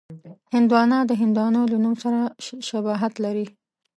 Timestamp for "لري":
3.25-3.45